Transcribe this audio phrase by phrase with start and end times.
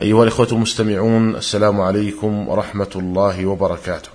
[0.00, 4.08] أيها الإخوة المستمعون السلام عليكم ورحمة الله وبركاته.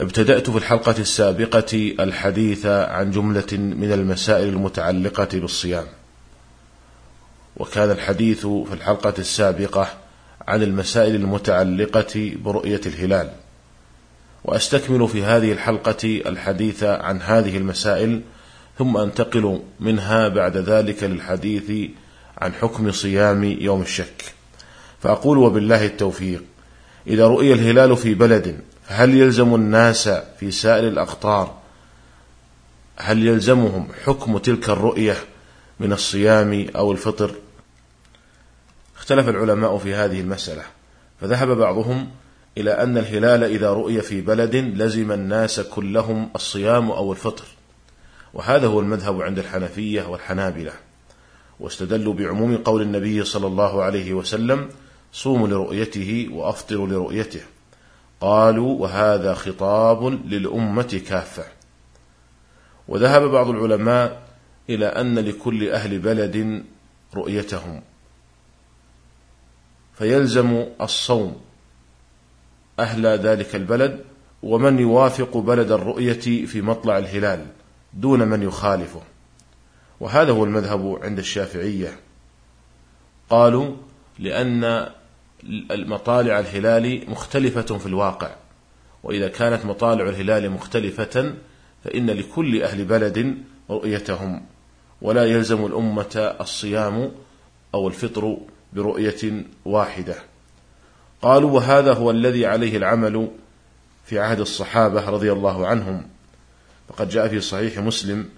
[0.00, 5.84] ابتدأت في الحلقة السابقة الحديث عن جملة من المسائل المتعلقة بالصيام.
[7.56, 9.88] وكان الحديث في الحلقة السابقة
[10.48, 13.30] عن المسائل المتعلقة برؤية الهلال.
[14.44, 18.20] وأستكمل في هذه الحلقة الحديث عن هذه المسائل
[18.78, 21.90] ثم أنتقل منها بعد ذلك للحديث
[22.38, 24.24] عن حكم صيام يوم الشك.
[25.02, 26.44] فأقول وبالله التوفيق
[27.06, 31.58] إذا رؤي الهلال في بلد فهل يلزم الناس في سائر الأقطار؟
[32.96, 35.16] هل يلزمهم حكم تلك الرؤية
[35.80, 37.30] من الصيام أو الفطر؟
[38.96, 40.62] اختلف العلماء في هذه المسألة
[41.20, 42.10] فذهب بعضهم
[42.58, 47.44] إلى أن الهلال إذا رؤي في بلد لزم الناس كلهم الصيام أو الفطر.
[48.34, 50.72] وهذا هو المذهب عند الحنفية والحنابلة.
[51.60, 54.68] واستدلوا بعموم قول النبي صلى الله عليه وسلم
[55.12, 57.40] صوموا لرؤيته وأفطروا لرؤيته
[58.20, 61.44] قالوا وهذا خطاب للأمة كافة
[62.88, 64.28] وذهب بعض العلماء
[64.70, 66.64] إلى أن لكل أهل بلد
[67.14, 67.82] رؤيتهم.
[69.94, 71.40] فيلزم الصوم
[72.78, 74.04] أهل ذلك البلد
[74.42, 77.46] ومن يوافق بلد الرؤية في مطلع الهلال
[77.94, 79.02] دون من يخالفه.
[80.00, 82.00] وهذا هو المذهب عند الشافعية.
[83.30, 83.76] قالوا
[84.18, 84.88] لأن
[85.70, 88.30] مطالع الهلال مختلفة في الواقع
[89.02, 91.34] وإذا كانت مطالع الهلال مختلفة
[91.84, 93.38] فإن لكل أهل بلد
[93.70, 94.42] رؤيتهم
[95.02, 97.12] ولا يلزم الأمة الصيام
[97.74, 98.36] أو الفطر
[98.72, 100.14] برؤية واحدة.
[101.22, 103.28] قالوا وهذا هو الذي عليه العمل
[104.04, 106.08] في عهد الصحابة رضي الله عنهم.
[106.88, 108.28] فقد جاء في صحيح مسلم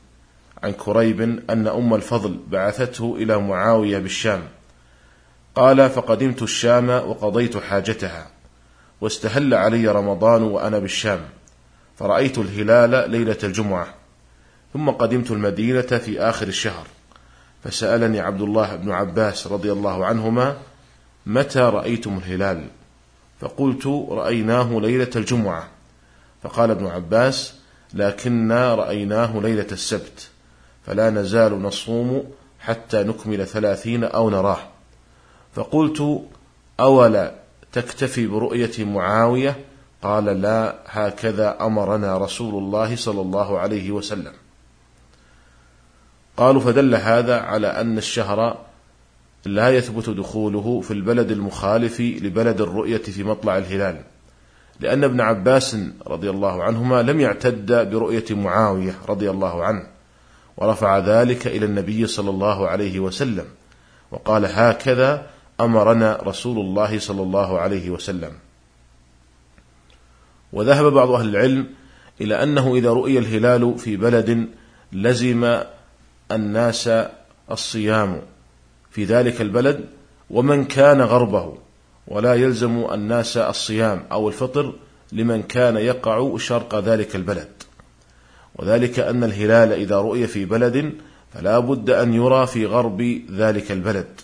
[0.62, 4.43] عن كريب أن أم الفضل بعثته إلى معاوية بالشام.
[5.54, 8.31] قال فقدمت الشام وقضيت حاجتها
[9.00, 11.21] واستهل علي رمضان وأنا بالشام
[11.97, 13.94] فرأيت الهلال ليلة الجمعة
[14.72, 16.87] ثم قدمت المدينة في آخر الشهر.
[17.65, 20.56] فسألني عبد الله بن عباس رضي الله عنهما
[21.27, 22.65] متى رأيتم الهلال؟
[23.41, 25.69] فقلت رأيناه ليلة الجمعة.
[26.42, 27.54] فقال ابن عباس
[27.94, 30.31] لكنا رأيناه ليلة السبت.
[30.86, 32.24] فلا نزال نصوم
[32.60, 34.58] حتى نكمل ثلاثين أو نراه.
[35.54, 36.22] فقلت
[36.80, 37.34] أولا
[37.72, 39.64] تكتفي برؤية معاوية؟
[40.02, 44.32] قال لا هكذا أمرنا رسول الله صلى الله عليه وسلم.
[46.36, 48.58] قالوا فدل هذا على أن الشهر
[49.44, 54.00] لا يثبت دخوله في البلد المخالف لبلد الرؤية في مطلع الهلال
[54.80, 55.76] لأن ابن عباس
[56.06, 59.86] رضي الله عنهما لم يعتد برؤية معاوية رضي الله عنه.
[60.60, 63.44] ورفع ذلك إلى النبي صلى الله عليه وسلم
[64.10, 65.26] وقال هكذا
[65.60, 68.32] أمرنا رسول الله صلى الله عليه وسلم.
[70.53, 71.66] وذهب بعض أهل العلم
[72.21, 74.48] إلى أنه إذا رؤي الهلال في بلد
[74.93, 75.60] لزم
[76.32, 76.91] الناس
[77.50, 78.22] الصيام
[78.91, 79.84] في ذلك البلد
[80.31, 81.54] ومن كان غربه
[82.09, 84.75] ولا يلزم الناس الصيام أو الفطر
[85.12, 87.48] لمن كان يقع شرق ذلك البلد.
[88.60, 90.93] وذلك أن الهلال إذا رؤي في بلد
[91.34, 94.21] فلا بد أن يرى في غرب ذلك البلد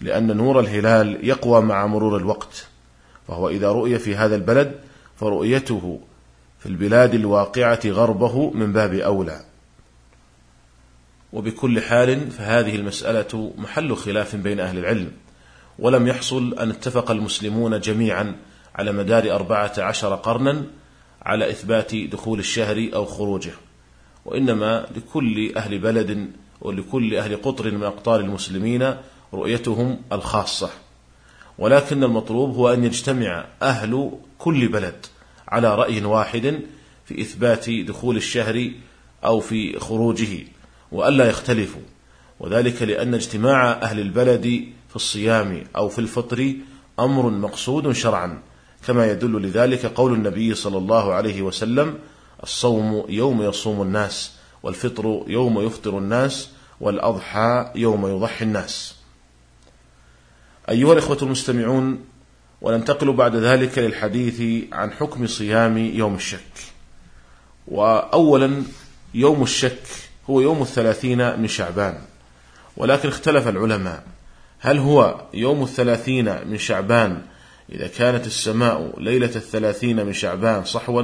[0.00, 2.66] لأن نور الهلال يقوى مع مرور الوقت.
[3.28, 4.72] فهو إذا رؤي في هذا البلد
[5.16, 6.00] فرؤيته
[6.58, 9.40] في البلاد الواقعة غربه من باب أولى.
[11.32, 15.12] وبكل حال فهذه المسألة محل خلاف بين أهل العلم
[15.78, 18.36] ولم يحصل أن اتفق المسلمون جميعا
[18.74, 20.64] على مدار أربعة عشر قرنا
[21.22, 23.52] على إثبات دخول الشهر أو خروجه.
[24.28, 26.30] وإنما لكل أهل بلد
[26.60, 28.94] ولكل أهل قطر من أقطار المسلمين
[29.34, 30.70] رؤيتهم الخاصة.
[31.58, 35.06] ولكن المطلوب هو أن يجتمع أهل كل بلد
[35.48, 36.60] على رأي واحد
[37.04, 38.70] في إثبات دخول الشهر
[39.24, 40.46] أو في خروجه
[40.92, 41.82] وألا يختلفوا.
[42.40, 46.54] وذلك لأن اجتماع أهل البلد في الصيام أو في الفطر
[47.00, 48.42] أمر مقصود شرعا
[48.86, 51.98] كما يدل لذلك قول النبي صلى الله عليه وسلم
[52.42, 54.32] الصوم يوم يصوم الناس
[54.62, 56.50] والفطر يوم يفطر الناس
[56.80, 58.94] والأضحى يوم يضحي الناس.
[60.70, 62.04] أيها الإخوة المستمعون
[62.60, 66.52] وننتقل بعد ذلك للحديث عن حكم صيام يوم الشك.
[67.68, 68.62] وأولا
[69.14, 69.82] يوم الشك
[70.30, 71.98] هو يوم الثلاثين من شعبان.
[72.76, 74.04] ولكن اختلف العلماء.
[74.60, 77.22] هل هو يوم الثلاثين من شعبان
[77.72, 81.02] إذا كانت السماء ليلة الثلاثين من شعبان صحوا؟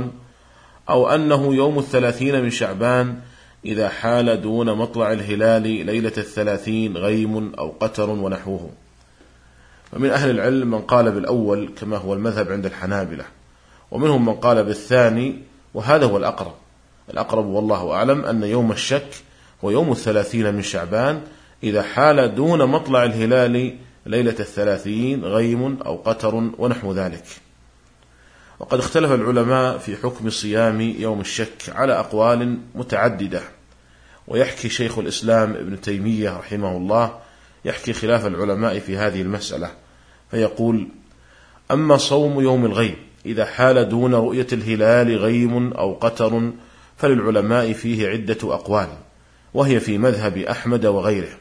[0.89, 3.21] أو أنه يوم الثلاثين من شعبان
[3.65, 8.71] إذا حال دون مطلع الهلال ليلة الثلاثين غيم أو قتر ونحوه.
[9.93, 13.25] ومن أهل العلم من قال بالأول كما هو المذهب عند الحنابلة
[13.91, 15.39] ومنهم من قال بالثاني
[15.75, 16.55] وهذا هو الأقرب.
[17.11, 19.09] الأقرب والله أعلم أن يوم الشك
[19.65, 21.21] هو يوم الثلاثين من شعبان
[21.63, 23.77] إذا حال دون مطلع الهلال
[24.07, 27.25] ليلة الثلاثين غيم أو قتر ونحو ذلك.
[28.61, 33.43] وقد اختلف العلماء في حكم صيام يوم الشك على أقوال متعددة.
[34.29, 37.19] ويحكي شيخ الإسلام ابن تيمية رحمه الله
[37.65, 39.71] يحكي خلاف العلماء في هذه المسألة
[40.31, 40.89] فيقول
[41.71, 42.97] أما صوم يوم الغيم
[43.27, 46.51] إذا حال دون رؤية الهلال غيم أو قتر
[46.97, 48.89] فللعلماء فيه عدة أقوال
[49.55, 51.39] وهي في مذهب أحمد وغيره.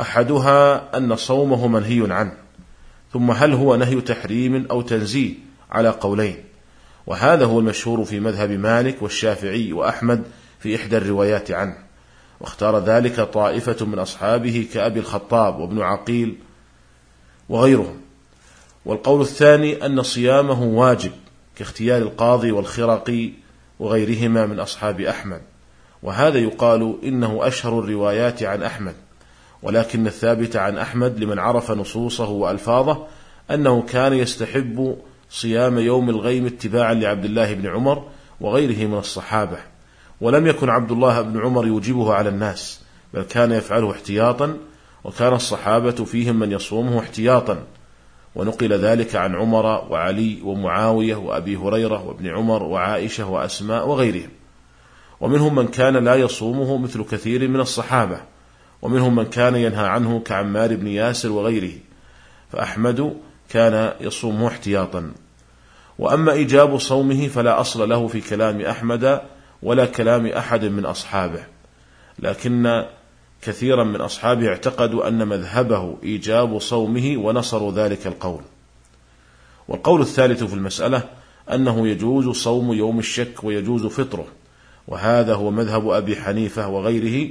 [0.00, 2.32] أحدها أن صومه منهي عنه
[3.12, 6.44] ثم هل هو نهي تحريم أو تنزيه؟ على قولين.
[7.06, 10.22] وهذا هو المشهور في مذهب مالك والشافعي وأحمد
[10.58, 11.76] في إحدى الروايات عنه.
[12.40, 16.38] واختار ذلك طائفة من أصحابه كأبي الخطاب وابن عقيل
[17.48, 18.00] وغيرهم.
[18.84, 21.12] والقول الثاني أن صيامه واجب
[21.56, 23.30] كاختيار القاضي والخرقي
[23.78, 25.42] وغيرهما من أصحاب أحمد.
[26.02, 28.94] وهذا يقال إنه أشهر الروايات عن أحمد.
[29.62, 33.06] ولكن الثابت عن أحمد لمن عرف نصوصه وألفاظه
[33.50, 34.98] أنه كان يستحب
[35.30, 38.04] صيام يوم الغيم اتباعا لعبد الله بن عمر
[38.40, 39.58] وغيره من الصحابة
[40.20, 42.80] ولم يكن عبد الله بن عمر يوجبه على الناس
[43.14, 44.56] بل كان يفعله احتياطا
[45.04, 47.62] وكان الصحابة فيهم من يصومه احتياطا.
[48.34, 54.30] ونقل ذلك عن عمر وعلي ومعاوية وأبي هريرة وابن عمر وعائشة وأسماء وغيرهم.
[55.20, 58.20] ومنهم من كان لا يصومه مثل كثير من الصحابة
[58.82, 61.72] ومنهم من كان ينهى عنه كعمار بن ياسر وغيره.
[62.52, 63.16] فأحمد
[63.48, 65.12] كان يصومه احتياطا.
[65.98, 69.20] وأما إيجاب صومه فلا أصل له في كلام أحمد
[69.62, 71.44] ولا كلام أحد من أصحابه
[72.18, 72.84] لكن
[73.42, 78.42] كثيرا من أصحابه اعتقدوا أن مذهبه إيجاب صومه ونصروا ذلك القول.
[79.68, 81.02] والقول الثالث في المسألة
[81.52, 84.26] أنه يجوز صوم يوم الشك ويجوز فطره
[84.88, 87.28] وهذا هو مذهب أبي حنيفة وغيره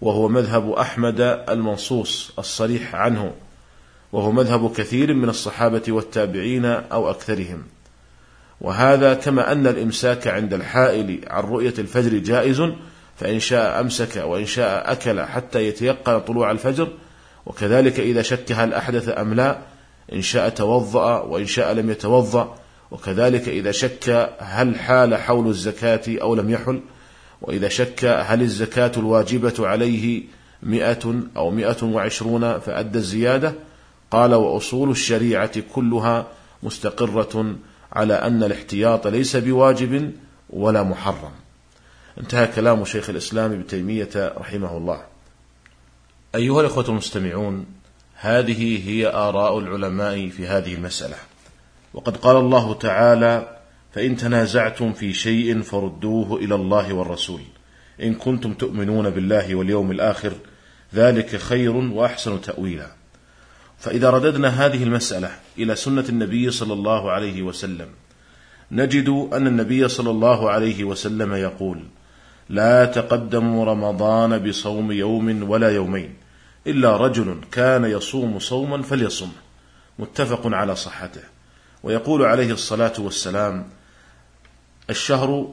[0.00, 3.32] وهو مذهب أحمد المنصوص الصريح عنه.
[4.12, 7.62] وهو مذهب كثير من الصحابة والتابعين أو أكثرهم.
[8.60, 12.62] وهذا كما أن الإمساك عند الحائل عن رؤية الفجر جائز
[13.16, 16.88] فإن شاء أمسك وإن شاء أكل حتى يتيقن طلوع الفجر.
[17.46, 19.58] وكذلك إذا شك هل أحدث أم لا
[20.12, 22.54] إن شاء توضأ وإن شاء لم يتوضأ.
[22.90, 26.80] وكذلك إذا شك هل حال حول الزكاة أو لم يحل.
[27.42, 30.22] وإذا شك هل الزكاة الواجبة عليه
[30.62, 33.67] مئة أو مئة وعشرون فأدى الزيادة.
[34.10, 36.26] قال وأصول الشريعة كلها
[36.62, 37.56] مستقرة
[37.92, 40.12] على أن الاحتياط ليس بواجب
[40.50, 41.32] ولا محرم.
[42.20, 45.02] انتهى كلام شيخ الإسلام ابن تيمية رحمه الله.
[46.34, 47.66] أيها الأخوة المستمعون
[48.14, 51.16] هذه هي آراء العلماء في هذه المسألة.
[51.94, 53.58] وقد قال الله تعالى
[53.94, 57.40] فإن تنازعتم في شيء فردوه إلى الله والرسول.
[58.02, 60.32] إن كنتم تؤمنون بالله واليوم الآخر
[60.94, 62.97] ذلك خير وأحسن تأويلا.
[63.78, 67.88] فإذا رددنا هذه المسألة إلى سنة النبي صلى الله عليه وسلم
[68.72, 71.84] نجد أن النبي صلى الله عليه وسلم يقول
[72.48, 76.14] لا تقدموا رمضان بصوم يوم ولا يومين
[76.66, 79.32] إلا رجل كان يصوم صوما فليصم.
[79.98, 81.22] متفق على صحته.
[81.82, 83.68] ويقول عليه الصلاة والسلام
[84.90, 85.52] الشهر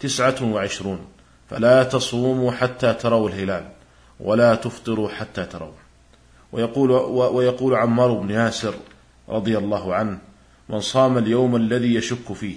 [0.00, 1.06] تسعة وعشرون
[1.50, 3.68] فلا تصوموا حتى تروا الهلال
[4.20, 5.85] ولا تفطروا حتى تروا.
[6.52, 8.74] ويقول, ويقول عمار بن ياسر
[9.28, 10.18] رضي الله عنه
[10.68, 12.56] من صام اليوم الذي يشك فيه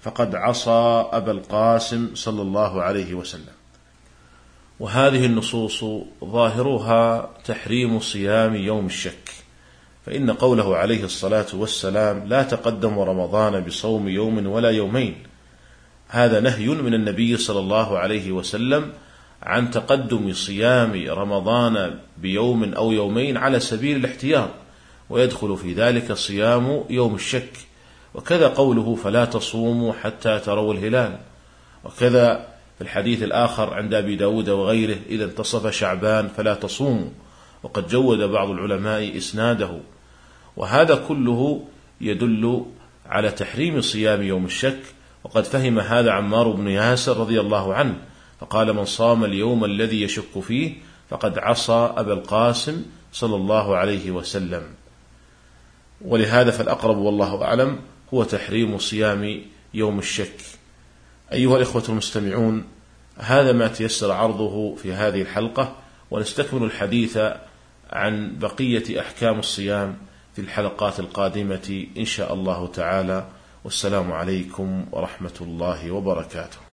[0.00, 3.56] فقد عصى أبا القاسم صلى الله عليه وسلم
[4.80, 5.84] وهذه النصوص
[6.24, 9.30] ظاهرها تحريم صيام يوم الشك
[10.06, 15.16] فإن قوله عليه الصلاة والسلام لا تقدم رمضان بصوم يوم ولا يومين
[16.08, 18.92] هذا نهي من النبي صلى الله عليه وسلم
[19.46, 24.50] عن تقدم صيام رمضان بيوم أو يومين على سبيل الاحتياط
[25.10, 27.52] ويدخل في ذلك صيام يوم الشك.
[28.14, 31.18] وكذا قوله فلا تصوموا حتى تروا الهلال.
[31.84, 32.48] وكذا
[32.78, 37.10] في الحديث الآخر عند أبي داود وغيره إذا انتصف شعبان فلا تصوموا
[37.62, 39.70] وقد جود بعض العلماء إسناده.
[40.56, 41.64] وهذا كله
[42.00, 42.66] يدل
[43.06, 44.80] على تحريم صيام يوم الشك.
[45.24, 47.94] وقد فهم هذا عمار بن ياسر رضي الله عنه.
[48.40, 50.74] فقال من صام اليوم الذي يشك فيه
[51.10, 54.62] فقد عصى أبا القاسم صلى الله عليه وسلم.
[56.00, 57.78] ولهذا فالأقرب والله أعلم
[58.14, 59.42] هو تحريم صيام
[59.74, 60.40] يوم الشك.
[61.32, 62.64] أيها الإخوة المستمعون
[63.16, 65.76] هذا ما تيسر عرضه في هذه الحلقة
[66.10, 67.18] ونستكمل الحديث
[67.90, 69.96] عن بقية أحكام الصيام
[70.34, 73.26] في الحلقات القادمة إن شاء الله تعالى.
[73.64, 76.58] والسلام عليكم ورحمة الله وبركاته.